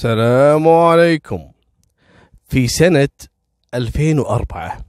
[0.00, 1.50] السلام عليكم.
[2.48, 3.08] في سنة
[3.74, 4.84] 2004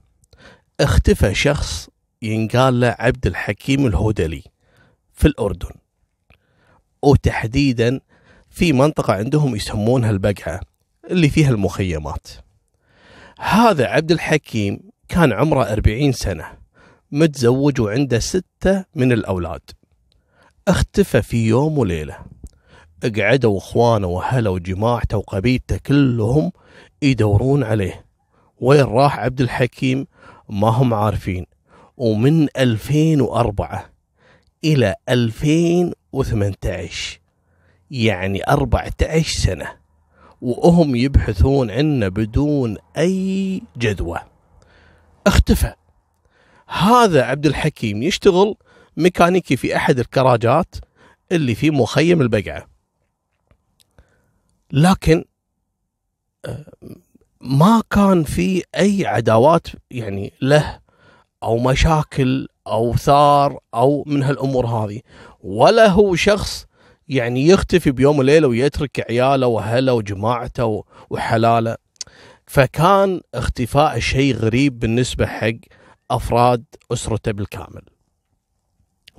[0.80, 1.88] اختفى شخص
[2.22, 4.42] ينقال له عبد الحكيم الهودلي
[5.12, 5.70] في الأردن.
[7.02, 8.00] وتحديدا
[8.50, 10.60] في منطقة عندهم يسمونها البقعة
[11.10, 12.28] اللي فيها المخيمات.
[13.38, 16.46] هذا عبد الحكيم كان عمره أربعين سنة
[17.10, 19.70] متزوج وعنده ستة من الأولاد.
[20.68, 22.18] اختفى في يوم وليلة.
[23.04, 26.52] قعدوا اخوانه واهله وجماعته وقبيلته كلهم
[27.02, 28.04] يدورون عليه.
[28.60, 30.06] وين راح عبد الحكيم؟
[30.48, 31.46] ما هم عارفين.
[31.96, 33.90] ومن 2004
[34.64, 37.20] إلى 2018
[37.90, 39.66] يعني 14 سنة
[40.40, 44.18] وهم يبحثون عنه بدون أي جدوى.
[45.26, 45.72] اختفى.
[46.68, 48.54] هذا عبد الحكيم يشتغل
[48.96, 50.74] ميكانيكي في أحد الكراجات
[51.32, 52.71] اللي في مخيم البقعة.
[54.72, 55.24] لكن
[56.44, 56.72] آه،
[57.40, 60.80] ما كان في أي عداوات يعني له
[61.42, 65.00] أو مشاكل أو ثار أو من هالأمور هذه.
[65.40, 66.66] ولا هو شخص
[67.08, 71.76] يعني يختفي بيوم وليلة ويترك عياله وأهله وجماعته وحلاله.
[72.46, 75.52] فكان اختفاء شيء غريب بالنسبة حق
[76.10, 77.82] أفراد أسرته بالكامل.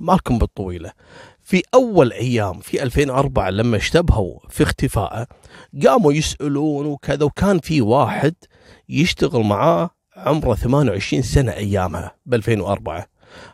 [0.00, 0.92] مالكم بالطويلة.
[1.44, 5.26] في أول أيام في 2004 لما اشتبهوا في اختفائه
[5.86, 8.34] قاموا يسألون وكذا وكان في واحد
[8.88, 13.06] يشتغل معاه عمره 28 سنة أيامها ب 2004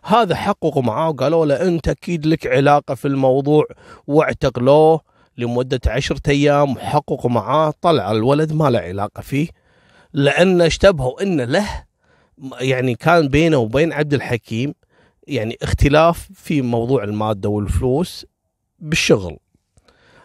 [0.05, 3.65] هذا حققوا معاه وقالوا له أنت أكيد لك علاقة في الموضوع
[4.07, 5.01] واعتقلوه
[5.39, 9.49] لمدة عشرة أيام وحققوا معاه طلع الولد ما له علاقة فيه.
[10.13, 11.67] لأن اشتبهوا أن له
[12.61, 14.75] يعني كان بينه وبين عبد الحكيم
[15.31, 18.27] يعني اختلاف في موضوع المادة والفلوس
[18.79, 19.37] بالشغل.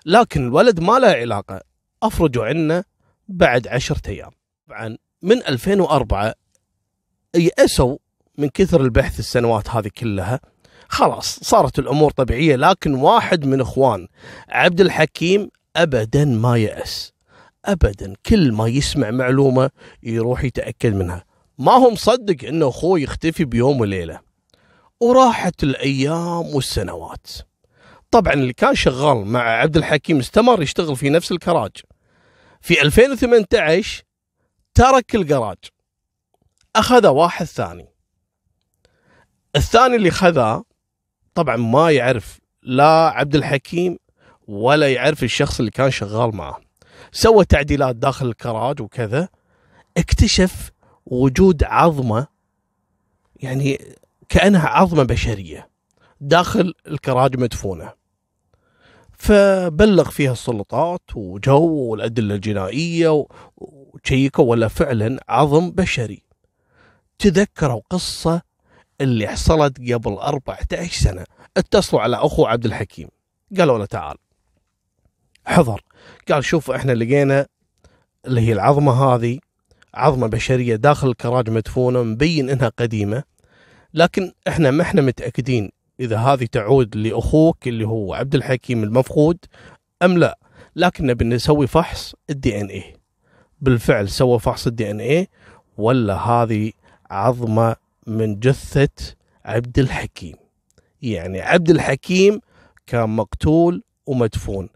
[0.05, 1.61] لكن الولد ما له علاقة.
[2.03, 2.83] أفرجوا عنه
[3.27, 4.31] بعد عشرة أيام.
[4.67, 6.33] طبعا من 2004
[7.35, 7.97] يأسوا
[8.37, 10.39] من كثر البحث السنوات هذه كلها.
[10.88, 14.07] خلاص صارت الأمور طبيعية لكن واحد من إخوان
[14.49, 17.13] عبد الحكيم أبدا ما يأس.
[17.65, 19.69] أبدا كل ما يسمع معلومة
[20.03, 21.25] يروح يتأكد منها.
[21.57, 24.25] ما هو مصدق أنه أخوه يختفي بيوم وليلة.
[25.00, 27.28] وراحت الأيام والسنوات.
[28.11, 31.72] طبعا اللي كان شغال مع عبد الحكيم استمر يشتغل في نفس الكراج.
[32.61, 34.03] في 2018
[34.73, 35.57] ترك الجراج
[36.75, 37.88] أخذ واحد ثاني.
[39.56, 40.63] الثاني اللي خذاه
[41.33, 43.97] طبعا ما يعرف لا عبد الحكيم
[44.47, 46.62] ولا يعرف الشخص اللي كان شغال معه.
[47.12, 49.29] سوى تعديلات داخل الكراج وكذا.
[49.97, 50.72] اكتشف
[51.06, 52.27] وجود عظمة.
[53.35, 53.95] يعني
[54.30, 55.69] كأنها عظمة بشرية
[56.22, 57.94] داخل الكراج مدفونة.
[59.18, 63.25] فبلغ فيها السلطات وجو والأدلة الجنائية
[63.58, 66.24] وشيكوا ولا فعلا عظم بشري.
[67.19, 68.41] تذكروا قصة
[69.02, 71.25] اللي حصلت قبل 14 سنة.
[71.57, 73.07] اتصلوا على أخو عبد الحكيم.
[73.57, 74.18] قالوا له تعال.
[75.46, 75.81] حضر.
[76.31, 77.47] قال شوف إحنا لقينا
[78.28, 79.40] اللي هي العظمة هذه
[79.94, 83.24] عظمة بشرية داخل الكراج مدفونة مبين إنها قديمة.
[83.95, 85.69] لكن إحنا ما إحنا متأكدين
[86.00, 89.38] إذا هذه تعود لأخوك اللي هو عبد الحكيم المفقود
[90.03, 90.39] أم لا.
[90.75, 92.94] لكن نبي نسوي فحص ال DNA
[93.61, 95.28] بالفعل سوى فحص ال DNA
[95.78, 96.72] ولا هذه
[97.09, 97.75] عظمة
[98.07, 100.35] من جثة عبد الحكيم.
[101.01, 102.39] يعني عبد الحكيم
[102.88, 104.69] كان مقتول ومدفون.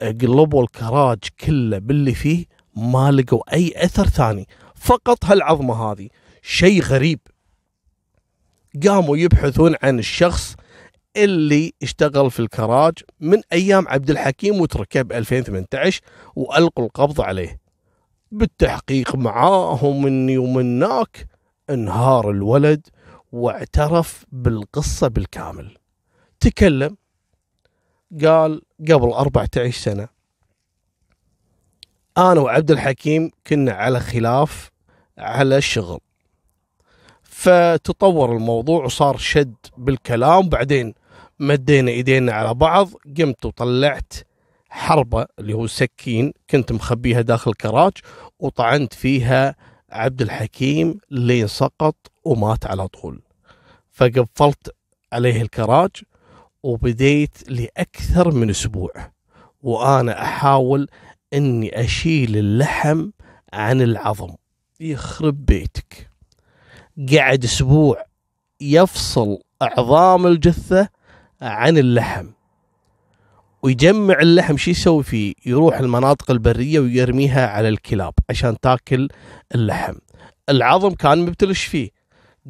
[0.00, 2.44] قلبوا الكراج كله باللي فيه
[2.76, 4.48] ما لقوا أي أثر ثاني.
[4.74, 6.08] فقط هالعظمة هذه.
[6.42, 7.20] شيء غريب.
[8.84, 10.54] قاموا يبحثون عن الشخص
[11.16, 16.00] اللي اشتغل في الكراج من أيام عبد الحكيم وتركه ب 2018
[16.36, 17.60] وألقوا القبض عليه.
[18.32, 21.26] بالتحقيق معاهم مني ومناك
[21.70, 22.86] انهار الولد
[23.32, 25.76] واعترف بالقصة بالكامل.
[26.40, 26.96] تكلم
[28.24, 30.08] قال قبل 14 سنة
[32.18, 34.70] أنا وعبد الحكيم كنا على خلاف
[35.18, 36.00] على الشغل
[37.46, 40.48] فتطور الموضوع وصار شد بالكلام.
[40.48, 40.94] بعدين
[41.40, 44.12] مدينا ايدينا على بعض قمت وطلعت
[44.68, 47.92] حربة اللي هو سكين كنت مخبيها داخل كراج
[48.38, 49.56] وطعنت فيها
[49.90, 53.22] عبد الحكيم لين سقط ومات على طول.
[53.90, 54.74] فقفلت
[55.12, 55.90] عليه الكراج
[56.62, 58.92] وبديت لأكثر من أسبوع
[59.62, 60.88] وأنا أحاول
[61.32, 63.10] أني أشيل اللحم
[63.52, 64.34] عن العظم.
[64.80, 66.15] يخرب بيتك.
[66.98, 68.04] قعد أسبوع
[68.60, 70.88] يفصل أعظام الجثة
[71.40, 72.26] عن اللحم.
[73.62, 79.08] ويجمع اللحم شو يسوي فيه؟ يروح المناطق البرية ويرميها على الكلاب عشان تاكل
[79.54, 79.94] اللحم.
[80.48, 81.90] العظم كان مبتلش فيه.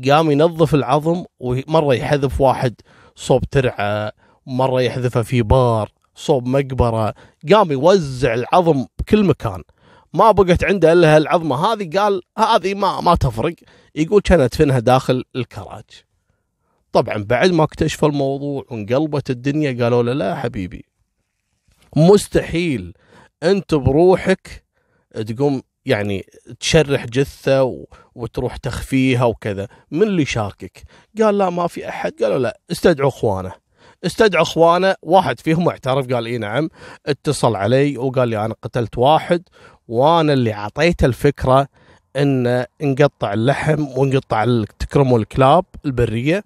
[0.08, 2.75] قام ينظف العظم ومرة يحذف واحد
[3.16, 4.12] صوب ترعة
[4.46, 7.14] مرة يحذفه في بار صوب مقبرة.
[7.52, 9.62] قام يوزع العظم بكل مكان.
[10.16, 13.54] ما بقت عنده إلا العظمه هذه قال هذه ما ما تفرق.
[13.94, 15.84] يقول كان ادفنها داخل الكراج.
[16.92, 20.84] طبعا بعد ما اكتشف الموضوع وانقلبت الدنيا قالوا له لا حبيبي
[21.96, 22.94] مستحيل
[23.42, 24.64] أنت بروحك
[25.26, 26.26] تقوم يعني
[26.60, 29.68] تشرح جثة وتروح تخفيها وكذا.
[29.90, 30.82] من اللي شاركك
[31.18, 32.12] قال لا ما في أحد.
[32.22, 33.52] قالوا لا استدعوا إخوانه.
[34.04, 34.94] استدعوا اخوانه.
[35.02, 36.69] واحد فيهم اعترف قال اي نعم
[37.06, 39.43] اتصل علي وقال لي أنا قتلت واحد
[39.88, 41.69] وأنا اللي أعطيته الفكرة
[42.16, 46.44] ان نقطع اللحم ونقطع تكرموا الكلاب البرية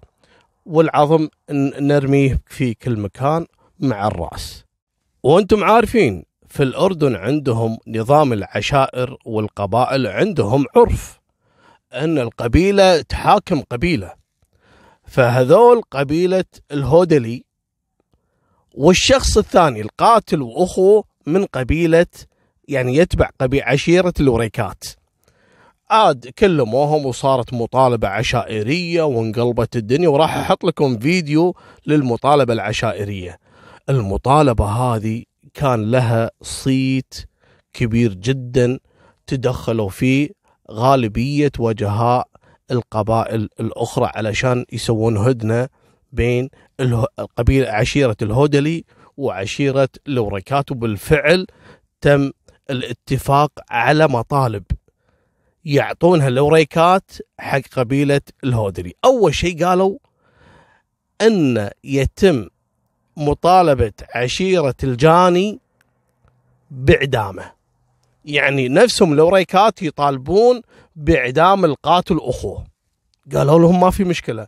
[0.65, 1.27] والعظم
[1.79, 3.45] نرميه في كل مكان
[3.79, 4.65] مع الرأس.
[5.23, 11.19] وأنتم عارفين في الأردن عندهم نظام العشائر والقبائل عندهم عرف
[11.93, 14.20] إن القبيلة تحاكم قبيلة.
[15.11, 17.43] فهذول قبيلة الهودلي
[18.75, 22.05] والشخص الثاني القاتل وأخوه من قبيلة
[22.67, 24.83] يعني يتبع قبيله عشيرة الوريكات
[25.89, 31.55] عاد كلموهم وصارت مطالبة عشائرية وانقلبت الدنيا وراح أحط لكم فيديو
[31.87, 33.39] للمطالبة العشائرية.
[33.89, 35.23] المطالبة هذه
[35.53, 37.13] كان لها صيت
[37.73, 38.79] كبير جدا
[39.27, 40.29] تدخلوا فيه
[40.71, 42.30] غالبية وجهاء
[42.71, 45.69] القبائل الأخرى علشان يسوون هدنة
[46.11, 48.85] بين القبيلة عشيرة الهودلي
[49.17, 50.71] وعشيرة الوريكات.
[50.71, 51.47] وبالفعل
[52.01, 52.31] تم
[52.69, 54.63] الاتفاق على مطالب
[55.65, 58.93] يعطونها الوريكات حق قبيلة الهودلي.
[59.05, 59.97] أول شيء قالوا
[61.21, 62.47] أن يتم
[63.17, 65.59] مطالبة عشيرة الجاني
[66.71, 67.51] بإعدامه
[68.25, 70.61] يعني نفسهم الوريكات يطالبون
[70.95, 72.65] بإعدام القاتل أخوه.
[73.33, 74.47] قالوا لهم ما في مشكلة.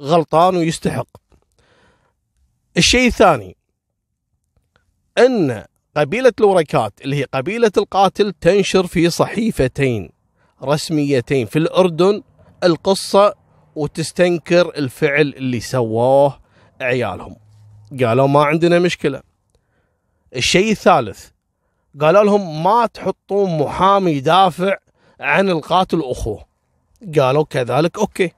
[0.00, 1.08] غلطان ويستحق.
[2.76, 3.56] الشيء الثاني
[5.18, 5.64] أن
[5.96, 10.10] قبيلة الوريكات اللي هي قبيلة القاتل تنشر في صحيفتين
[10.62, 12.22] رسميتين في الأردن
[12.64, 13.34] القصة
[13.74, 16.40] وتستنكر الفعل اللي سووه
[16.80, 17.36] عيالهم.
[18.00, 19.22] قالوا ما عندنا مشكلة.
[20.36, 21.28] الشيء الثالث
[22.00, 24.76] قالوا لهم ما تحطون محامي يدافع
[25.20, 26.44] عن القاتل أخوه.
[27.18, 28.32] قالوا كذلك أوكي.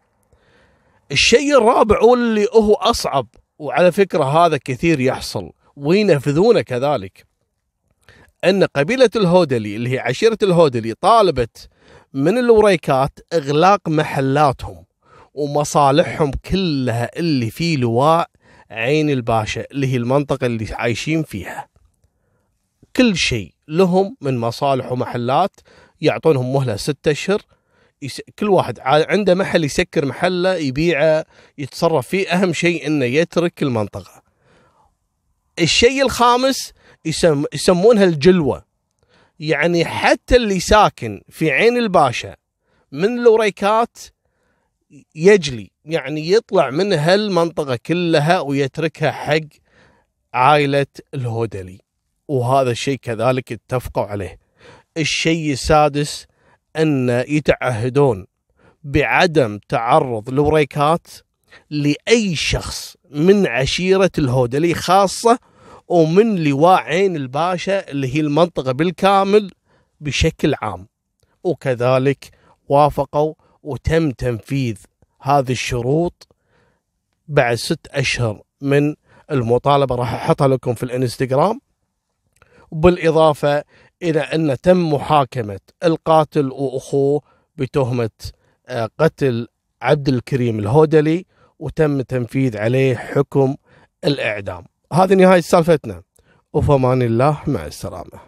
[1.12, 3.26] الشيء الرابع واللي هو أصعب
[3.58, 7.26] وعلى فكرة هذا كثير يحصل وينفذونه كذلك.
[8.44, 11.69] أن قبيلة الهودلي اللي هي عشيرة الهودلي طالبت
[12.14, 14.84] من الوريكات إغلاق محلاتهم
[15.34, 18.31] ومصالحهم كلها اللي في لواء
[18.70, 21.69] عين الباشا اللي هي المنطقة اللي عايشين فيها.
[22.98, 25.60] كل شيء لهم من مصالح ومحلات
[26.00, 27.42] يعطونهم مهلة ستة أشهر
[28.02, 28.20] يس...
[28.38, 31.24] كل واحد عنده محل يسكر محله يبيعه
[31.58, 34.22] يتصرف فيه أهم شيء إنه يترك المنطقة.
[35.58, 36.72] الشيء الخامس
[37.04, 37.44] يسم...
[37.54, 38.64] يسمونها الجلوة.
[39.40, 42.36] يعني حتى اللي ساكن في عين الباشا
[42.92, 43.98] من الوريكات
[45.14, 49.40] يجلي يعني يطلع من هالمنطقة كلها ويتركها حق
[50.34, 51.88] عائلة الهودلي.
[52.28, 54.38] وهذا الشيء كذلك اتفقوا عليه.
[54.96, 56.26] الشيء السادس
[56.76, 58.26] أن يتعهدون
[58.85, 61.06] بعدم تعرض الوريكات
[61.70, 65.38] لأي شخص من عشيرة الهودلي خاصة
[65.88, 69.50] ومن لواء عين الباشا اللي هي المنطقة بالكامل
[70.00, 70.88] بشكل عام.
[71.44, 72.30] وكذلك
[72.68, 74.76] وافقوا وتم تنفيذ
[75.20, 76.28] هذه الشروط
[77.28, 78.94] بعد ست أشهر من
[79.30, 79.94] المطالبة.
[79.94, 81.61] راح أحطها لكم في الإنستغرام.
[82.72, 83.64] بالإضافة
[84.02, 87.20] إلى أن تم محاكمة القاتل وأخوه
[87.56, 88.10] بتهمة
[88.68, 89.48] آه، قتل
[89.82, 91.26] عبد الكريم الهودلي
[91.58, 93.56] وتم تنفيذ عليه حكم
[94.04, 94.64] الإعدام.
[94.92, 96.02] هذه نهاية سالفتنا.
[96.52, 97.42] وفمان الله.
[97.46, 98.27] مع السلامة.